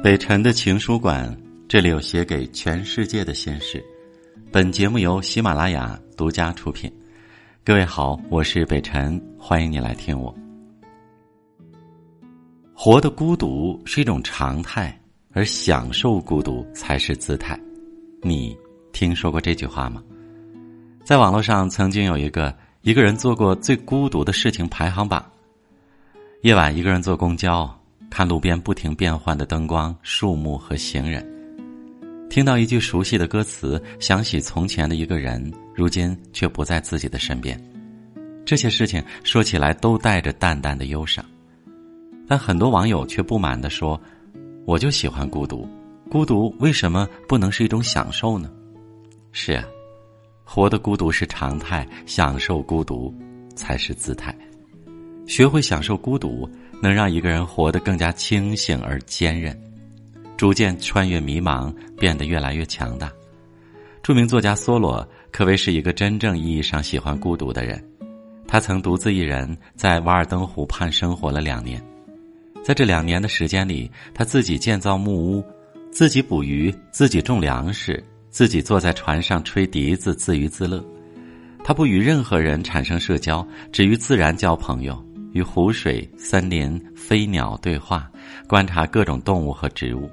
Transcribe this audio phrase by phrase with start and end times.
[0.00, 1.36] 北辰的情书馆，
[1.68, 3.84] 这里有写给全世界的心事。
[4.50, 6.90] 本节目由喜马拉雅独家出品。
[7.62, 10.34] 各位好，我是北辰，欢迎你来听我。
[12.72, 14.98] 活的孤独是一种常态，
[15.32, 17.58] 而享受孤独才是姿态。
[18.22, 18.56] 你
[18.92, 20.02] 听说过这句话吗？
[21.04, 25.24] 在网络上曾经有一个一个人做过最孤独的事情排行榜。
[26.42, 27.72] 夜晚一个人坐公交。
[28.10, 31.22] 看路边不停变换的灯光、树木和行人，
[32.30, 37.62] 听到一句熟悉的歌词，想起从前的一个人，如今却不在自己的身边。
[38.46, 41.22] 这些事情说起来都带着淡淡的忧伤，
[42.26, 44.00] 但很多网友却不满地说
[44.64, 45.68] ：“我就喜欢孤独，
[46.10, 48.50] 孤独为什么不能是一种享受呢？”
[49.32, 49.64] 是啊，
[50.44, 53.14] 活的孤独是常态，享受孤独
[53.54, 54.36] 才是姿态。
[55.26, 56.48] 学会享受孤独。
[56.80, 59.60] 能让一个人活得更加清醒而坚韧，
[60.36, 63.10] 逐渐穿越迷茫，变得越来越强大。
[64.00, 67.84] 著名作家梭罗可谓是一个真正意义上喜欢孤独的人。
[68.46, 71.84] 他曾独自一人在瓦尔登湖畔生活了两年，
[72.62, 75.44] 在这两年的时间里，他自己建造木屋，
[75.90, 80.84] 自己捕鱼，自己种粮食，自己坐在船上吹笛子，自娱自乐。
[81.64, 85.04] 他不与任何人产生社交，只与自然交朋友。
[85.32, 88.10] 与湖水、森林、飞鸟对话，
[88.48, 90.10] 观察各种动物和植物。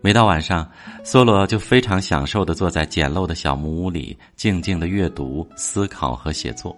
[0.00, 0.68] 每到晚上，
[1.04, 6.76] 梭罗就非常享受的坐在简陋的小木屋里，静静的阅读、思考和写作。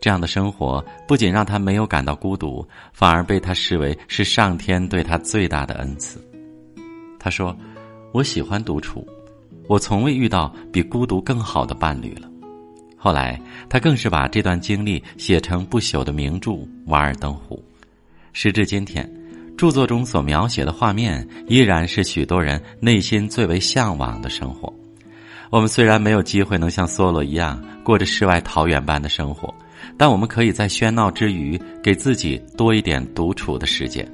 [0.00, 6.20] 这样的生活不仅让他没有感到孤独，反而被他视为是上天对他最大的恩赐。
[7.16, 7.56] 他说
[8.12, 9.06] ：“我喜欢独处，
[9.72, 12.28] 我从未遇到比孤独更好的伴侣了。”
[12.94, 16.50] 后来，他更是把这段经历写成不朽的名著
[16.88, 17.56] 《瓦尔登湖》。
[18.34, 19.10] 时至今天，
[19.56, 24.70] 著作中所描写的画面依然是许多人内心最为向往的生活。
[25.48, 29.52] 我们虽然没有机会能像梭罗一样过着世外桃源般的生活，
[29.96, 34.06] 但我们可以在喧闹之余，给自己多一点独处的时间，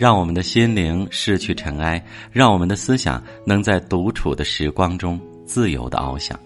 [0.00, 2.02] 让我们的心灵失去尘埃，
[2.32, 6.40] 让我们的思想能在独处的时光中自由的翱翔。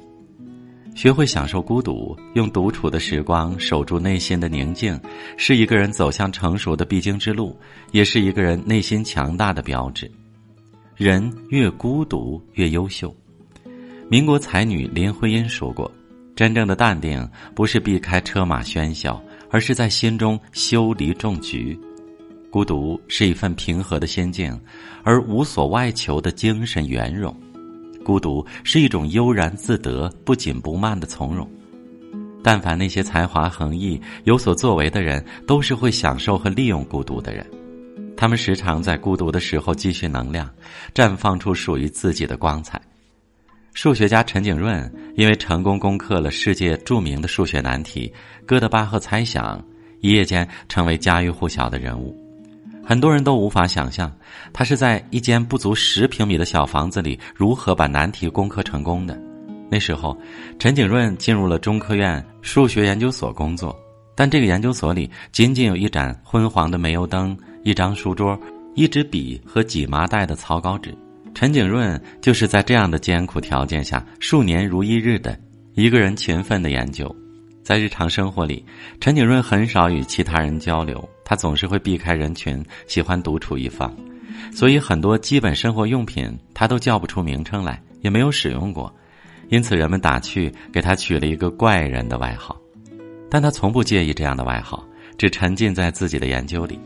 [0.96, 5.00] 学会享受孤独，用独处的时光守住内心的宁静，
[5.36, 7.56] 是一个人走向成熟的必经之路，
[7.92, 10.10] 也是一个人内心强大的标志。
[10.96, 13.14] 人越孤独越优秀。
[14.10, 15.88] 民国才女林徽因说过
[16.34, 21.78] ：“真正的淡定，不是避开车马喧嚣，而是在心中修篱种菊。
[22.54, 24.56] 孤独是一份平和的心境，
[25.02, 27.34] 而无所外求的精神圆融。”
[28.06, 31.50] 孤独是一种悠然自得、不紧不慢的从容。
[32.44, 37.44] 但凡那些才华横溢、有所作为的人，都是会享受和利用孤独的人。
[38.16, 40.48] 他们时常在孤独的时候积蓄能量，
[40.94, 42.80] 绽放出属于自己的光彩。
[43.72, 48.14] 数学家陈景润因为成功攻克了世界著名的数学难题——
[48.46, 49.60] 哥德巴赫猜想，
[50.00, 52.16] 一夜间成为家喻户晓的人物。
[52.86, 54.14] 很多人都无法想象，
[54.52, 59.18] 他是在一间不足十平米的小房子里如何把难题攻克成功的。
[59.70, 60.16] 那时候，
[60.58, 63.74] 陈景润进入了中科院数学研究所工作，
[64.14, 68.38] 但这个研究所里仅仅有一盏昏黄的煤油灯、一张书桌、
[68.74, 70.94] 一支笔和几麻袋的草稿纸。
[71.34, 75.36] 陈景润就是在这样的艰苦条件下，数年如一日的
[75.72, 77.12] 一个人勤奋的研究。
[77.64, 78.62] 在日常生活里，
[79.00, 83.90] 陈景润很少与其他人交流，他总是会避开人群，喜欢独处一方，
[84.52, 88.94] 所以很多基本生活用品他都叫不出名称来，也没有使用过，
[89.48, 92.54] 因此人们打趣给他取了一个怪人的外号。
[93.30, 94.86] 但他从不介意这样的外号，
[95.16, 96.78] 只沉浸在自己的研究里。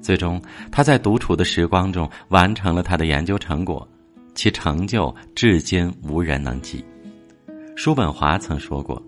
[0.00, 3.86] 最终，他在独处的时光中完成了他的研究成果，
[4.34, 6.82] 其成就至今无人能及。
[7.76, 9.00] 叔本华曾说过。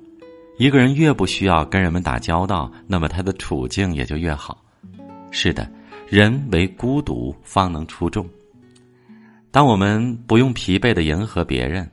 [0.57, 4.63] 一个人越不需要跟人们打交道，那么他的处境也就越好。
[5.33, 5.69] 是的，
[6.09, 8.25] 人为孤独方能出众。
[9.51, 11.91] 当我们不用疲惫的迎合别人，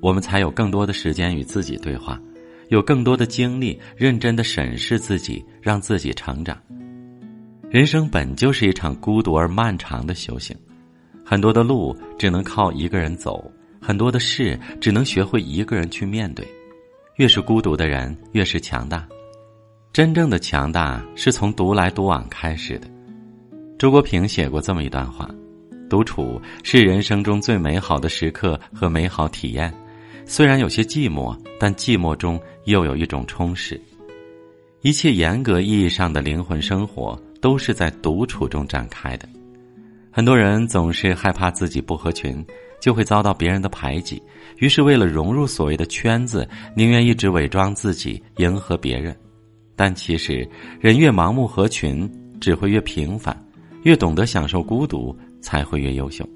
[0.00, 2.20] 我们才有更多的时间与自己对话，
[2.70, 6.56] 有更多的精力认真的审视自己，让自己成长。
[7.70, 10.56] 人生本就是一场孤独而漫长的修行，
[11.24, 13.48] 很多的路只能靠一个人走，
[13.80, 16.44] 很多的事只能学会一个人去面对。
[17.16, 19.06] 越是孤独的人，越是强大。
[19.92, 22.88] 真正的强大是从独来独往开始的。
[23.78, 25.28] 周国平写过这么一段话：
[25.90, 29.72] 独处是人生中最美好的时刻和美好体验，
[30.24, 33.78] 虽然有些寂寞，但寂寞中又有一种充实。
[34.80, 39.28] 一切严格意义上的灵魂生活，都是在独处中展开的。
[40.14, 42.44] 很多人总是害怕自己不合群，
[42.82, 44.22] 就会遭到别人的排挤，
[44.58, 49.16] 于是为了融入所谓的圈子，宁愿一直伪装自己，迎合别人。
[49.74, 50.46] 但其实，
[50.78, 52.06] 人越盲目合群，
[52.38, 53.34] 只会越平凡；
[53.84, 56.28] 越懂得享受孤独，才会越优秀。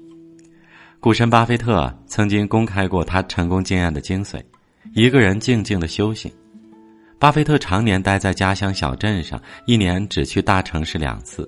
[0.99, 4.41] 股神巴菲特曾经公开过他成功经验的精髓：
[4.95, 6.31] 一个人静静的修行。
[7.19, 11.47] 巴菲特常年待在家乡小镇上，一年只去大城市两次。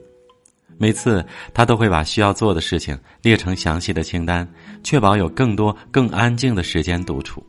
[0.80, 1.24] 每次
[1.54, 4.48] 他都会把需要做的事情列成详细的清单，
[4.82, 7.44] 确保有更多更安静的时间独处。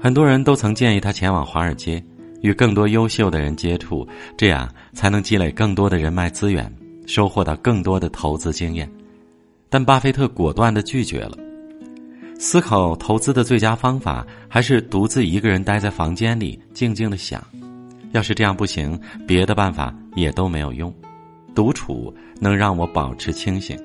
[0.00, 2.02] 很多人都曾建议他前往华尔街，
[2.42, 6.70] 与更多优秀的人接触，这样才能积累更多的人脉资源，
[7.06, 8.90] 收获到更多的投资经验。
[9.70, 11.38] 但巴菲特果断的拒绝了。
[12.36, 17.42] 思考投资的最佳方法，还是独自一个人待在房间里静静的想。
[18.12, 20.92] 要是这样不行，别的办法也都没有用。
[21.54, 23.78] 独处能让我保持清醒。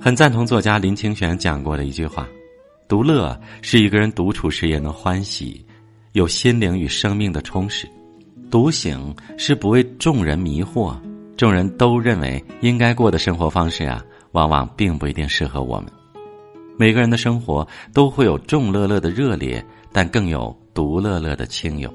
[0.00, 2.26] 很赞同作家林清玄讲过的一句话
[2.88, 5.64] ：“独乐是一个人独处时也能欢喜，
[6.12, 7.86] 有心灵与生命的充实；
[8.50, 10.96] 独醒是不为众人迷惑，
[11.36, 14.02] 众人都认为应该过的生活方式啊，
[14.32, 15.86] 往往并不一定适合我们。”
[16.78, 21.92] 每个人的生活都会有众乐乐的热烈，但更有独乐乐的清幽。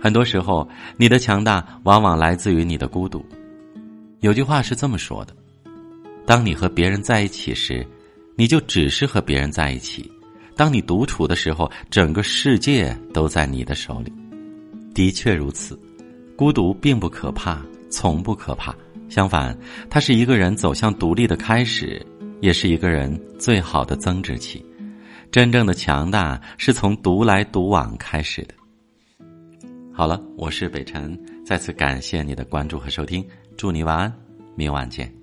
[0.00, 0.66] 很多时候，
[0.96, 3.24] 你的强大往往来自于你的孤独。
[4.20, 5.34] 有句话是这么说的：
[6.26, 7.86] 当你和别人在一起时，
[8.36, 10.02] 你就只是和别人在一起；
[10.54, 14.12] 当你独处的时候，整个世界都在你的手里。
[14.94, 15.78] 的确如此，
[16.36, 18.74] 孤独并不可怕，从不可怕。
[19.08, 19.58] 相反，
[19.88, 22.04] 它是一个人走向独立的开始。
[22.40, 24.64] 也是一个人最好的增值期。
[25.30, 28.54] 真正的强大是从独来独往开始的。
[29.92, 31.14] 好了，我是北辰，
[31.50, 34.14] 再次感谢你的关注和收听，祝你晚安，
[34.54, 35.19] 明晚见。